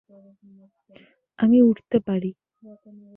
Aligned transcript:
আমি 1.39 1.57
উড়তে 1.61 1.97
পারি। 2.07 2.31